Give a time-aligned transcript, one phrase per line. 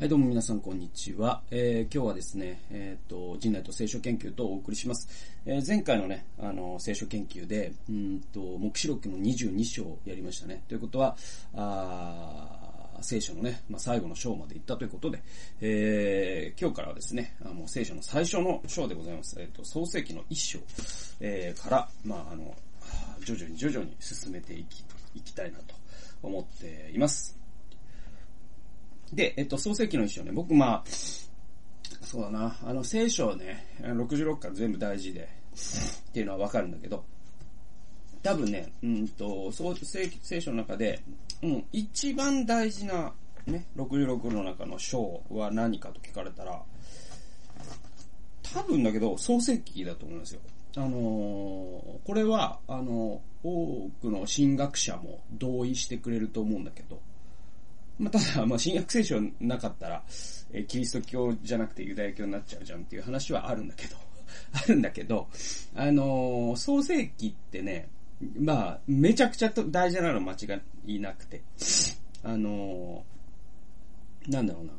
[0.00, 1.42] はい、どうも皆さん、こんにちは。
[1.50, 5.06] えー、今日はですね、えっ、ー、と、人内と聖書研究とお送りします。
[5.44, 10.64] えー、前回のね、あの、聖書研究で、うんと、目視録の22章をやりましたね。
[10.68, 11.18] ということは、
[11.54, 15.22] あ聖書のね、まあ、最後の章まで行ったということで、
[15.60, 19.38] えー、今日からはですね、あの、聖書の最初の章でございます。
[19.38, 20.60] えっ、と、創世記の一章、
[21.20, 22.56] えー、から、まあ、あの、
[23.26, 24.82] 徐々に徐々に進めていき、
[25.14, 25.74] いきたいなと
[26.22, 27.39] 思っています。
[29.12, 30.84] で、えっと、創世記の一章ね、僕まあ、
[32.02, 35.28] そうだな、あの、聖書ね、66巻全部大事で、
[36.10, 37.04] っていうのはわかるんだけど、
[38.22, 41.02] 多分ね、うんと、創世聖書の中で、
[41.42, 43.12] うん、一番大事な、
[43.46, 46.62] ね、66の中の章は何かと聞かれたら、
[48.42, 50.40] 多分だけど、創世記だと思うんですよ。
[50.76, 57.00] あのー、これは、あのー、多くの神学者も同意してくれると思うんだけど、
[58.00, 60.02] まあ、ただ、まあ、新約聖書なかったら、
[60.52, 63.96] えー、キリスト教じゃなくてユダヤ教になっちゃうじゃんっていう話はあるんだけど、
[64.52, 65.28] あるんだけど、
[65.74, 67.88] あのー、創世記ってね、
[68.38, 71.42] まあ、めちゃくちゃ大事なの間違いなくて、
[72.22, 74.72] あのー、なんだろうな。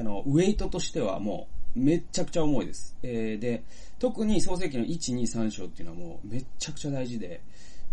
[0.00, 2.96] あの、ウェイトとしてはもう、めちゃくちゃ重いです。
[3.02, 3.62] えー、で、
[3.98, 7.40] 特に創世記の1、2、3章っていうのはもうめちゃくちゃ大事で、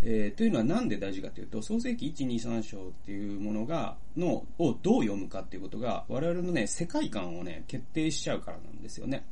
[0.02, 9.24] えー、というのはなんで大事かというと、創世記1、2、3章っていうものが、の、をどう読むかっていうことが、我々のね、世界観をね、決定しちゃうからなんですよね。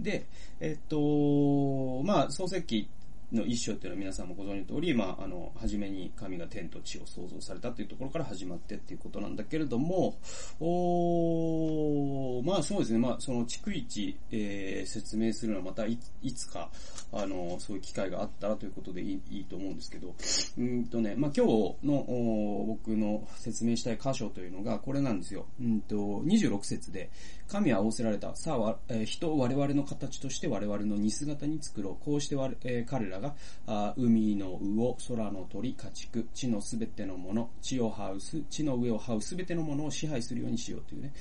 [0.00, 0.26] で、
[0.60, 2.88] えっと、まあ、創世記
[3.32, 10.18] の一章っていうのは皆さんもご存知の通り、まあ、あの、初めに神が天と地を創造されたっていうところから始まってっていうことなんだけれども、
[10.60, 15.98] おまあそうですね、まあその逐一、えー、説明するのはまたい
[16.34, 16.70] つか、
[17.12, 20.14] あの、そういう機会があったらということでいいいいと思うんですけど、
[20.58, 25.46] うんとね、まあ今日のお僕の説明したい箇所というのがこれなんですよ。
[25.60, 27.10] うんと、26節で、
[27.48, 28.34] 神は仰せられた。
[28.34, 32.04] さあ、えー、人を我々の形として我々の似姿に作ろう。
[32.04, 33.34] こうして我、えー、彼らが
[33.66, 41.12] あ海の魚、空の鳥、家畜、地のすべてのもの、地を這うす、地の上を這うすべてのものを支配するようにしようというね。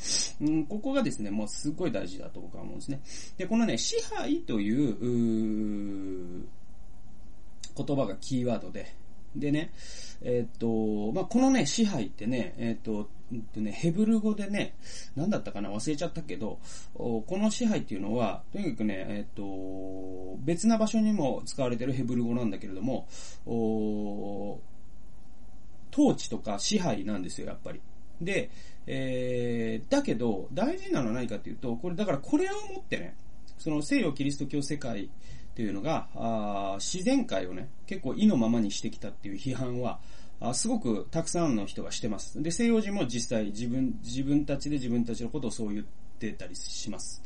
[0.42, 3.02] うん、ここがですね、もうすごい大事だと僕は思うんですね。
[3.38, 6.48] で、このね、支配という、う
[7.78, 8.96] 言葉がキーワードで、
[9.36, 9.72] でね、
[10.22, 13.10] えっ、と、まあ、このね、支配ってね、えっ、と、
[13.56, 14.76] ね、ヘブル語でね、
[15.16, 16.60] 何だったかな忘れちゃったけど、
[16.94, 23.08] この支配っていうのは、とにかくね、えっ、と、別な場所にも使われてるヘブル語なんだけれども、
[25.92, 27.82] 統治とか支配なんですよ、やっぱり。
[28.22, 28.50] で、
[28.88, 33.16] えー、だけど、大事なのは何かっていうと、これ、だからこれをもってね、
[33.58, 35.10] その西洋キリスト教世界
[35.56, 40.02] っていうのが、あ自然界をね、結構意のままにしてきたっていう批判は、
[40.42, 42.44] あすごくたくさんの人がしてます。
[42.44, 45.86] で、西洋人も実際自分、自分たちで自分たちのことをそう言っ
[46.20, 47.22] てたりします。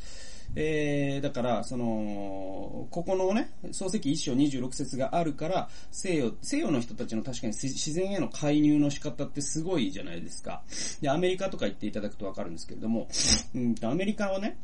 [0.56, 10.61] えー、だから、その、ここのね、漱石一章26節があるから、西洋、西洋の人たちの確かに自然への介入の仕方ってすごいじゃないですか。
[11.01, 13.07] で、アメリカとか言っていただくとわかるんですけれども、
[13.56, 14.57] うんアメリカはね、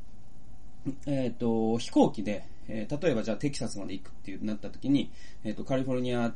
[1.06, 5.12] えっ、ー、と、飛行機で、えー、例えばじゃあテキサスまで行くっていうなった時に、
[5.44, 6.34] えっ、ー、と、カリフォルニア、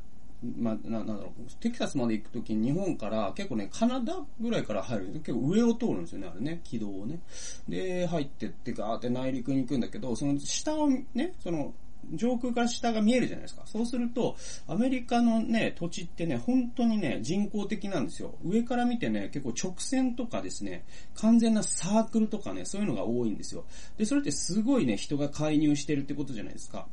[0.57, 5.07] ま、な、なんだろう、テキサスまで行く時に日本から結構ね、カナダぐらいから入る。
[5.25, 7.19] 結構上を通るんですよね、あれね、軌道をね。
[7.67, 11.73] で、入ってってガーって内陸に行くんだけど、その下をね、その、
[12.13, 13.63] 上空から下が見えるじゃないですか。
[13.65, 14.35] そうすると、
[14.67, 18.35] アメリカのね、土地ってね、本当にね、人工的なんですよ。
[18.43, 23.65] 上から見てね、結構直線とかですね、完全なサークルとかね、そういうのが多いんですよ。
[23.97, 26.87] で、それってすごいね、人が介入してるってことじゃないですか。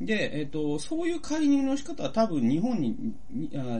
[0.00, 2.96] で、えっ、ー、と、そういう介入の仕方は多分日本に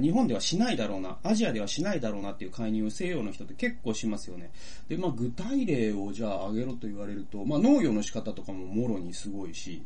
[0.01, 4.51] 日本ではしないだろうな、アジアではしないだろうなっていう介入を西洋の人って結構しますよね。
[4.89, 9.83] で、まあ、具体例をじゃあ挙げろと言われると、まあ、農業の仕方とかももろにすごいし、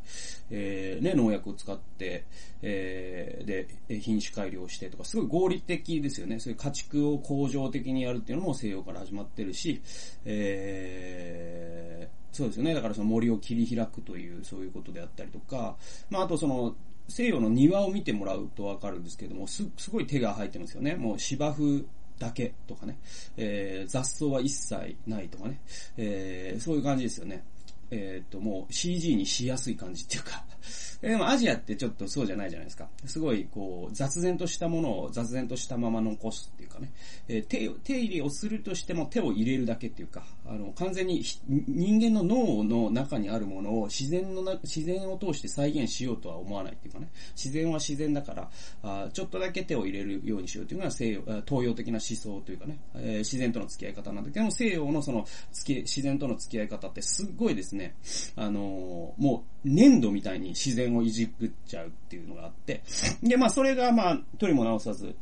[0.50, 2.24] えーね、農薬を使って、
[2.62, 3.44] えー、
[3.88, 6.38] で、品種改良してとか、すごい合理的ですよね。
[6.38, 9.82] そういう家畜を恒常的にやるっていうのも西洋から始まってるし、
[10.24, 12.74] えー、そうですよね。
[12.74, 15.76] だからその森を切り開くという、そういうことであったりとか、
[16.10, 16.74] まあ、あとその、
[17.08, 20.96] 西洋の庭を見てもらうとわかるんですけども、す、すごい手が入ってますよね。
[20.96, 21.84] もう芝生
[22.18, 22.98] だけとかね、
[23.36, 25.60] えー、雑草は一切ないとかね、
[25.96, 27.44] えー、そういう感じですよね。
[27.90, 30.44] えっ、と、もう CG にしやすい感じっていうか
[31.00, 32.88] でもアジアってちょっとそうじゃないじゃないですか。
[33.04, 36.92] すごい、こう、雑然としたものを雑然としたまま残すっていうかね、
[37.28, 48.50] えー、手、手入れをするとしても手を入れるだけっていうか、あの、完全に人間の脳の中にあるものを自然のな、自然を通して再現しようとは思わないっていうかね、自然は自然だから、
[48.82, 57.94] あちょっとだけ手を入れるようにしようというのが西洋、東洋的な思想というかね、えー、自然との付き合い方なんだけども、西洋のその、付き、自然との付き合い方ってすっごいですね、
[58.36, 62.82] あのー、もう、粘土みたいに自然をいじくっちゃうっていうのがあって、
[63.22, 65.14] で、まあ、それがまあ、とりも直さず、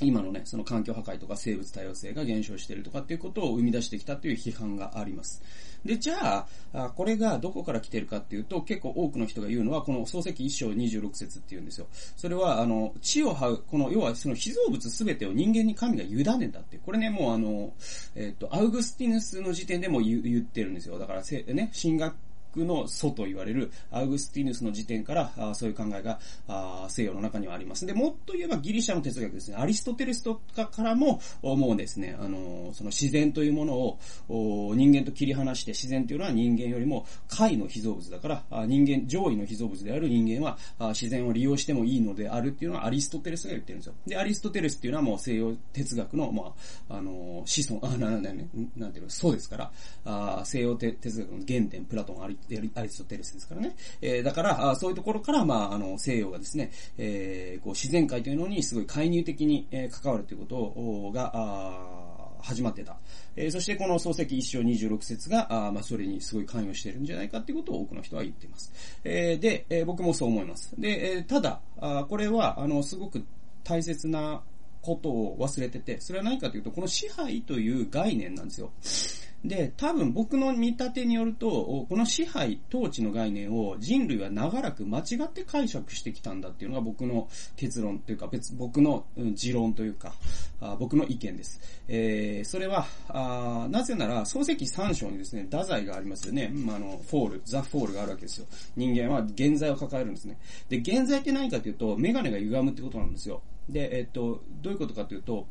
[0.00, 5.42] 今のね、その環境破壊とか生物多様性が減少してるとかっていうことを生み出してきたという批判があります。
[5.84, 11.86] で、じゃあ、これがどこから来てるかっていうと、結構多くの人が言うのは、この漱石一章26節っていうんですよ。
[12.16, 16.78] それは、あの、地を這う、この、要はその被造物すべてを人間に神が委ねたって。
[16.78, 17.72] これね、もうあの、
[18.14, 20.98] えっ、と、アウグスティヌスの時点でも言ってるんですよ。
[20.98, 22.14] だから、ね、神学
[22.56, 26.18] の祖と言われるアウグスティヌスの時点から、あそういう考えが
[26.48, 27.86] あ西洋の中にはあります。
[27.86, 29.56] で、もっと言えばギリシャの哲学ですね。
[29.56, 40.58] アリストテレスとかからも、もうですね、あの、その自然というものを人間と切り離して、自然というのは人間よりも下位の被造物だから、人間、上位の被造物である人間は
[40.90, 43.94] 自然を利用してもいいのであるっていうのはアリストテレスが言ってるんですよ。
[44.06, 46.54] で、アリストテレスっていうのはもう西洋哲学の、ま
[46.88, 48.32] あ、あの、子孫、あ、な、な、な、
[48.76, 49.72] なんていうの、そうですから、
[50.04, 52.36] あ西洋哲学の原点、プラトン、アリ
[52.76, 53.74] アリストテレスですからね。
[54.00, 62.02] えー、だから、そういうところから、まあ、あの、西洋がですね、えー、こう、自然界というのにすごい介入的に、えー、関わるということが、あ
[62.42, 62.96] 始まってた。
[63.36, 68.72] えー、そしてこの漱石一章26節が、あまあ、それにすごい関与しているんじゃないかっていうことを多くの人は言っています。
[69.04, 70.74] えー、で、えー、僕もそう思います。
[70.78, 73.24] で、えー、ただ、あこれは、あの、すごく
[73.64, 74.42] 大切な
[74.82, 78.72] ことを忘れてて、それは何かというと、この支配という概念なんですよ。
[79.44, 89.04] で、多分僕の見立てによると、この支配、統治の概念を人類は長らく間違って解釈してきたんだっていうのが僕の結論というか、別、僕の
[89.34, 90.14] 持論というか、
[90.60, 91.60] あ僕の意見です。
[91.88, 96.48] えー、それは、あなぜなら、創世記三章にですね、堕罪がありますよね。
[96.54, 98.46] まあの、 fall、the fall があるわけですよ。
[98.76, 100.38] 人間は原罪を抱えるんですね。
[100.68, 103.42] で、現在って何かというと、メガネが歪むってことなんですよ。
[103.68, 105.46] で、えっと、どういうことかというと、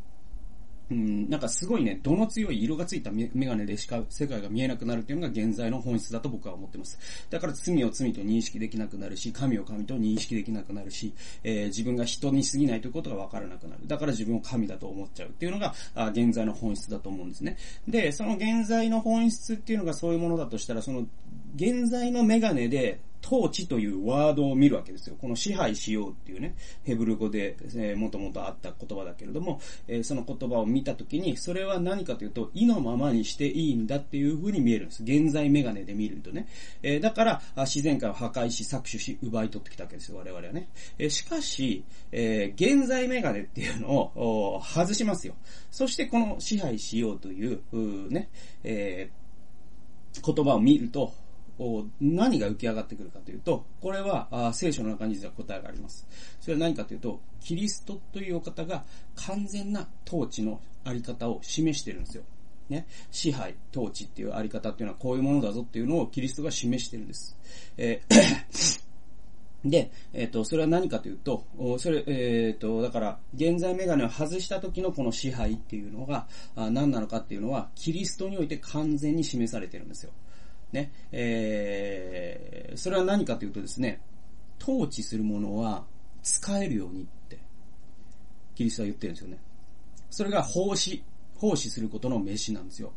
[0.91, 6.99] うん、なんかすごいね、度の強い色がついたメガネでしか世界が見えなくなるっていうのが現在の本質だと僕は思ってます。
[7.29, 13.87] だから罪を罪と認識できなくなるし、神を神と認識できなくなるし、えー、自分が人に過ぎないということがわからなくなる。
[13.87, 17.55] だから自分を神だと思っちゃうっていうのが、あ現在の本質だと思うんですね。
[17.87, 21.07] で、その現在の本質っていうのがそういうものだとしたら、その
[21.55, 25.15] 現在のメガネで統治というワードを見るわけですよ。
[25.19, 35.03] この支配しようっていうね、ヘブル語で、えー、もともとあった言葉だけれども、えー、その言葉を見たときに、それは何かというと、意のままにしていいんだっていう風に見えるんです。
[35.03, 36.47] 現在メガネで見るとね。
[36.83, 40.69] えー、だから、自然界を破壊し、搾取し、奪い取ってきたわけですよ、我々はね。
[40.97, 45.35] えしかし、え現在メガネっていうのを外しますよ。
[45.69, 48.29] そしてこの支配しようという、うね、
[48.63, 49.09] え
[50.19, 51.13] 言葉を見ると、
[51.99, 56.07] 何が浮き上がってくるかというと、これは聖書の中に実は答えがあります。
[56.39, 58.83] それは何かというと、キリストというお方が
[59.15, 62.23] 完全な統治のあり方を示してるんですよ。
[62.69, 67.37] ね、支配、統治っていうあり方っていうのはこういうものだぞっていうのをキリストが示してるんです。
[67.77, 68.81] えー
[69.63, 71.45] で、えっ、ー、と、それは何かというと、
[71.77, 80.11] それ、えっ、ー、と、だから、現在メガネを外した時のこの支配っていうのが、あ何なのかっていうのは、キリストにおいて完全に示されてるんですよ。
[80.73, 84.01] ね、えー、それは何かというとですね、
[84.61, 85.85] 統治するものは
[86.23, 87.39] 使えるようにって、
[88.55, 89.39] キリストは言ってるんですよね。
[90.09, 91.03] それが奉仕、
[91.35, 92.93] 奉仕することの名詞なんですよ。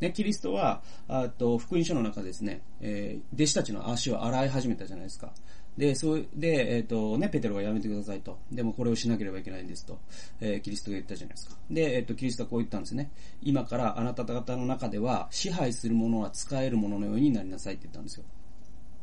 [0.00, 5.32] ね、キリストは、あと、福音書の中ですね、えー、弟子たちの足を洗い始めたじゃないですか。
[5.76, 8.38] で、そう、で、えっ、ー、とね、ペテロがやめてくださいと。
[8.52, 9.98] でもこれをしなければいけないんですと。
[10.40, 11.56] えー、キリストが言ったじゃないですか。
[11.70, 13.10] で、えっ、ー、と、キリストはこう言ったんですね。
[13.42, 18.24] 今からあなた方の中では、支配するものは使えるもののようになりなさいって言ったんですよ。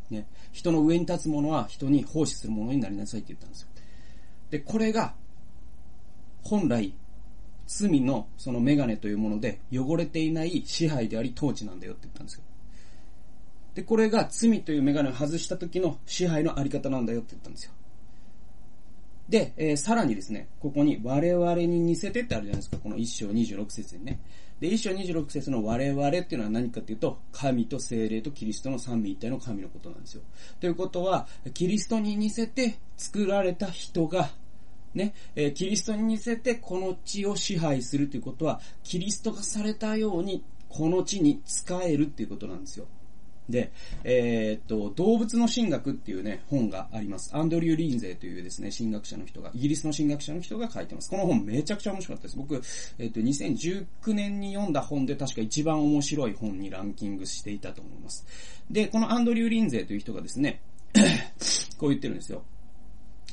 [0.09, 0.27] ね。
[0.51, 3.67] 人の上に立つものは人に奉仕するものになりなさいって言ったんですよ。
[4.51, 5.15] で、これが、
[6.43, 6.93] 本来、
[7.67, 12.43] 罪のそのメガネというもので汚れていない支配であり統治なんだよって言ったんですよ。
[13.77, 17.71] で、これが罪というメガネを外した時の支配のあり方なんだよって言ったんですよ。
[19.29, 24.19] で、えー、さらにですね、ここに我々に似せてってあるじゃないですか、この1章26節にね。
[24.59, 30.23] で、1章26節の我々っていうのは何かっていうと、神と精霊とキリストの三位一体の神のことなんですよ。
[30.59, 34.31] ということは、キリストに似せて作られた人が、
[34.95, 42.87] ね、えー、キリストに似せてこの地を支配するということは、キリストがされたように、この地に使えるっていうことなんですよ。
[43.49, 43.71] で、
[44.03, 47.35] えー、っと、動物の神学っていうね、本があります。
[47.35, 51.09] アンドリュー・リンゼーというですね、神学者の人が、イギリスの神学者の人が書いてます。
[51.09, 52.37] この本めちゃくちゃ面白かったです。
[52.37, 52.55] 僕、
[52.97, 58.25] えー、っと、2019年に読んだ本で確か一番面白い本にランキングしていたと思います。
[58.69, 60.61] で、このアンドリュー・リンゼーという人がですね、
[61.77, 62.43] こう言ってるんですよ。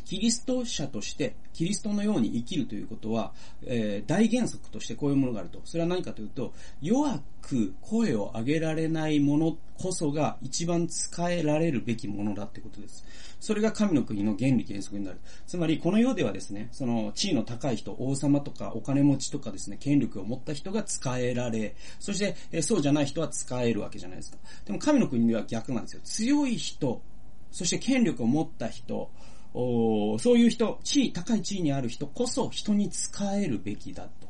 [0.05, 3.33] キリスト者としてキリストのように生きるということは、
[3.65, 5.61] えー、大原則としてこういうものがあると。
[5.65, 13.05] それは何かというと、弱く声を上げられないものこそが一番使えられるべきものだってことです。
[13.41, 15.21] それが神の国の原理原則になる。
[15.47, 24.39] つまり、この世ではですね、その地位の高い人、王様とかお金持ちとかですね、権力を持った人が使えられ、そして、えー、そうじゃない人は使えるわけじゃないですか。
[24.65, 26.01] でも神の国では逆なんですよ。
[26.05, 27.03] 強い人、
[27.51, 29.11] そして権力を持った人、
[29.55, 34.29] そういう人、地位、高い地位にある人こそ人に使えるべきだと。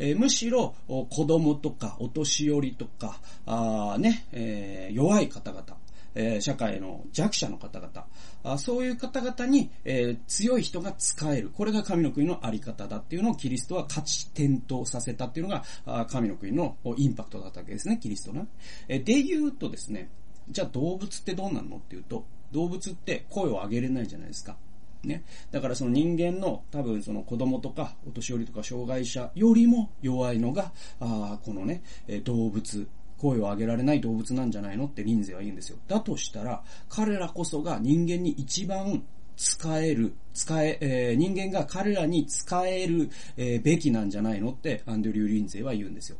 [0.00, 5.64] えー、むしろ、子供とか、お年寄りとか、あね、えー、弱い方々、
[6.16, 8.06] え、社会の弱者の方々、
[8.44, 11.50] あそういう方々に、えー、強い人が使える。
[11.50, 18.46] これが神の国のあり方だっていうのをキリストは価値転倒させたっていうのが、あ神の国のインパクトだったわけですね、キリストね。
[18.88, 20.08] えー、で言うとですね、
[20.48, 24.56] じゃあ動物ってどうなのっていうと、動物って声を上げれないじゃないですか。
[25.06, 25.24] ね。
[25.50, 32.86] だからその人間の多分その子供とかお年寄りとか障害者よりも弱いのが、あこのね、え動物、
[33.18, 35.78] 声を上げられない動物なんじゃないのってリンゼは言うんですよ。
[35.88, 39.02] だとしたら、彼らこそが人間に一番
[39.36, 46.18] 使える、使え、えー、人間が彼らに使える、えー、べきなんじゃないのってアンドリュー・リンゼは言うんですよ。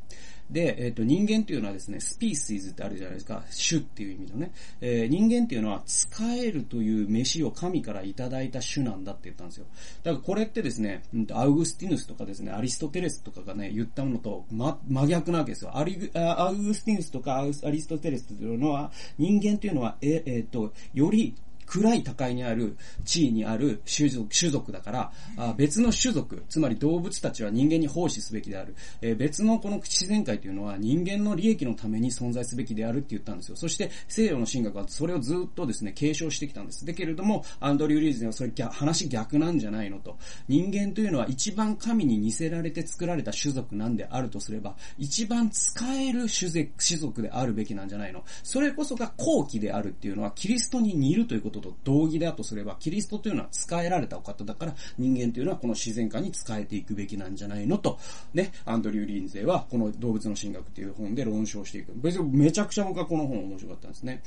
[0.54, 3.42] で、えっ、ー、と、人間っていうのはですね、スピーシーズってあるじゃないですか。
[3.68, 4.52] 種っていう意味のね。
[4.80, 9.66] えー、人間っていうのは、使えるという飯を神からいただいた種なんだって言ったんですよ。
[10.04, 15.76] だからこれってですね、アウグスティヌスとかですね、アリストテレスとかがね、言ったものと、ま、真逆なわけですよ。
[15.76, 21.34] アリアウグスティヌスとかアリストテレスというのは、人間っていうのは、え、えっ、ー、と、より
[21.66, 28.74] 暗い高いにある地位にある種族種族だから、あ別の種族、つまり動物たちは人間に奉仕すべきである。
[29.00, 33.56] え、別のこの自然界というのは人間の利益のために存在すべきであるって言ったんですよ。
[33.56, 36.84] そして西洋の神学はそれをずっとですね、継承してきたんです。
[36.84, 40.16] だけれども、アンドリュー・リーズにはそれ話逆なんじゃないのと。
[40.48, 46.50] 人間というのは一番神に似せられて作られた種族なんであるとすれば、一番使える種
[46.98, 48.24] 族であるべきなんじゃないの。
[48.42, 57.98] それこそが後期であるっていうのは、キリストに似るということと同義だとすれば、キリストというのは使えられたお方だから、人間というのはこの自然界に使えていくべきなんじゃないのと、
[58.32, 61.92] ね、アンドリュー・リンゼはこの動物の神学という本で論証していく。
[61.96, 64.22] 別にめちゃくちゃ僕はこの本面白かったんですね。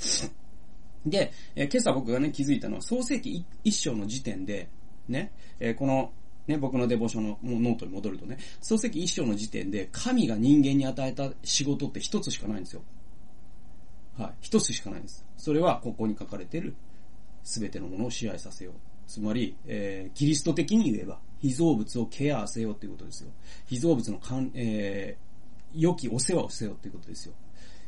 [1.05, 4.69] で、えー、今朝僕がね、気づいたのは、創世記一章の時点で、
[5.07, 6.11] ね、えー、この、
[6.47, 12.81] ね、僕のデボーションのノートに戻るとね、創世記一章の時点で、神が人間に与えた仕事って一つしかないんですよ。
[14.17, 14.31] はい。
[14.41, 15.25] 一つしかないんです。
[15.37, 16.75] それは、ここに書かれてる、
[17.47, 18.73] すべてのものを支配させよう。
[19.07, 23.29] つまり、えー、キリスト的に言えば、被造物をケアせよっていうことですよ。
[23.67, 27.33] 被造物のかん、えー、良きお世話をせよっていうことですよ。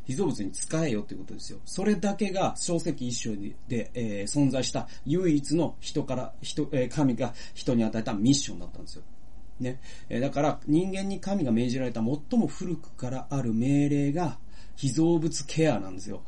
[0.06, 1.60] 被造物に仕えよっていうことですよ。
[1.66, 3.36] それだけが、創世記一章
[3.68, 9.04] で、えー、存在した唯一の人から、人、えー、神が人に与えたミッションだったんですよ。
[9.60, 9.82] ね。
[10.08, 14.40] えー、だから、人間に神が命じられた最も古くからある命令が、
[14.78, 16.24] 被造物ケアなんですよ。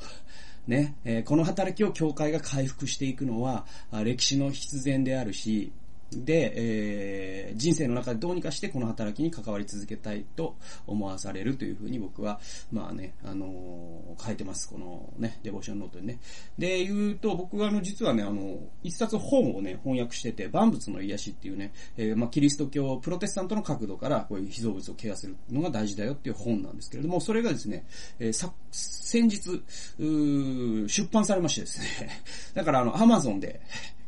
[0.68, 3.66] ね、え、この働きを教会が回復していくのは、
[4.04, 5.72] 歴史の必然であるし、
[6.12, 12.40] で、えー、人生の中でどうにかしてこの働きに関わり続けたいと思わされるというふうに僕は、
[12.72, 14.68] まあね、あのー、書いてます。
[14.70, 16.20] このね、デボーションノートにね。
[16.58, 27.86] で、言うと、僕はあの、実はね、あの、一冊本をね、翻訳してて、万物の癒しっていうね、えー、まあ、キリスト教、プロテスタントの角度から、こういう被造物をケアするのが大事だよっていう本なんですけれども、それがですね、
[28.20, 29.62] えー、さ、先日、
[29.98, 32.10] 出版されましてですね、
[32.54, 33.62] だからあの、アマゾンで、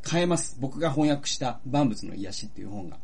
[0.03, 0.57] 買えます。
[0.59, 2.97] 僕が翻訳した万物の癒しっていう本が。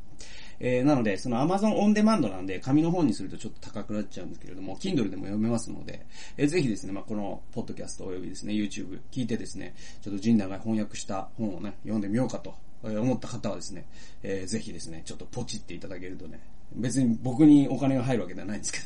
[0.59, 6.05] えー、なので、その Amazon On Demand なんで、紙の本にするとちょっと高くなっちゃうんですけれども、Kindle でも読めますので、
[6.37, 12.53] えー、ぜひですね、まあ、この、ポッドキャストおよびですね、YouTube 聞いてですね、ちょっと陣内が翻訳した本をね、読んでみようかと
[12.83, 13.85] 思った方はですね、
[14.21, 16.41] えー、ぜひですね、ちょっとポチっていただけるとね、
[16.73, 18.79] 別に僕にお金が入るわけではないんですけ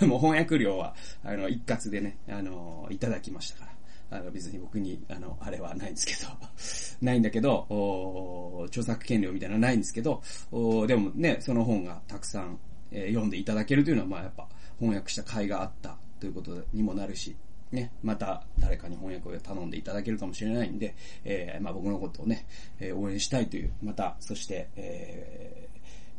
[0.00, 3.73] ど、 もう翻訳料は、あの、一括でね、あの、いただきましたから。
[4.14, 6.30] あの別に僕に、あの、あれはないんですけど、
[7.04, 12.58] ないんだけど、お著作権料みたいなのはないんですけど、おでもね、その本がたくさん、
[12.92, 17.34] えー、読んでいただけるというのは、まあやっぱ翻訳した甲斐があったということにもなるし、
[17.72, 20.94] ね、また誰かに翻訳を頼んでいただけるかもしれないんで、
[21.24, 22.46] えー、まあ僕のことをね、
[22.78, 25.64] えー、応援したいという、また、そして、えー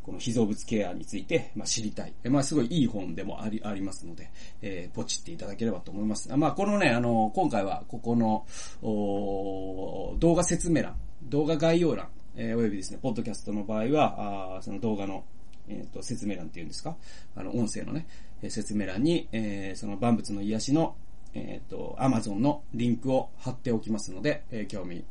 [0.06, 2.14] この被造物ケアについて、まあ、知りたい。
[2.30, 4.30] まあ、すごいいい本でもあり、ありますので、
[4.62, 6.34] えー、ポチっていただければと思います。
[6.36, 8.46] まあ、このね、あの、今回は、ここの、
[10.18, 10.94] 動画説明欄、
[11.24, 15.24] 動画概要欄、えー、およびですね、ポッドキャストの場合は、あその動画の、
[15.68, 16.96] えっ、ー、と、説明欄っていうんですか？
[17.34, 18.06] あの、音声のね、
[18.48, 20.94] 説明欄に、えー、その万物の癒しの、
[21.34, 25.04] えっ、ー、と、アマゾンのリンクを貼っておきますので、えー、興味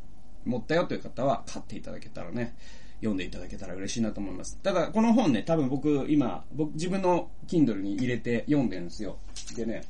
[0.45, 2.55] 持ったよという方は買っていただけたらね、
[2.97, 4.57] 読んでいただけたら嬉しいなと思います。
[4.63, 9.17] ただ、この本ね、多分僕、今、僕、自分の Kindle に入れて読んでるんですよ。
[9.55, 9.83] でね、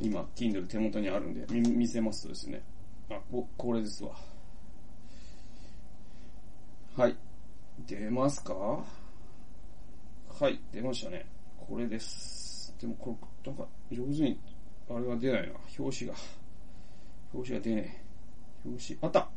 [0.00, 2.62] 今、Kindle 手元にあるんで、見見せますとですね、
[3.10, 4.14] あ、こ、これですわ。
[6.96, 7.16] はい。
[7.86, 8.54] 出ますか？
[8.54, 11.26] はい、出ましたね。
[11.56, 12.74] これです。
[12.80, 14.40] でも、これ、なんか、上手に、
[14.90, 15.54] あれが出ないな。
[15.78, 16.16] 表紙が。
[17.32, 18.02] 表紙が出ね
[18.66, 18.68] え。
[18.68, 19.28] 表紙、あった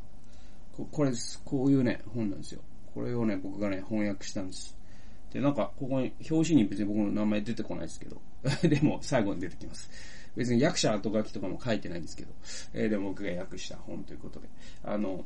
[0.76, 1.42] ここれです。
[1.44, 2.62] こういうね、本なんですよ。
[2.94, 4.78] これをね、僕がね、翻訳したんです。
[5.32, 8.22] で、なんか、ここに、表紙に別に僕の名前出てこないですけど、
[8.68, 9.90] でも最後に出てきます。
[10.36, 12.34] 別に役者後書きとかも書いてないんですけど、
[12.74, 14.48] えー、でも僕が訳した本ということで、
[14.84, 15.26] あの、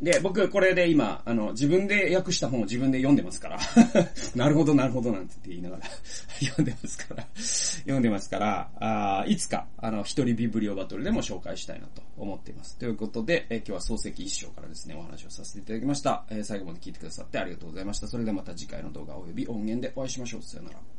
[0.00, 3.58] で、僕、これで今、あの、自分で訳した本を自分で読んでますから。
[4.36, 5.82] なるほど、なるほど、なんて言いながら
[6.40, 12.76] 読んでますから読んでますから、あいつか、あの、一人ビブリオバトルでも紹介したいなと思っています。
[12.76, 16.24] ということで、え今日は漱石一章からですね、お話をさせていただきました。
[16.30, 18.06] え、最後まで聞いてくださってありがとうございました。
[18.06, 20.42] それではまた次回の動画及び音源でお会いしましょう。
[20.42, 20.97] さよなら。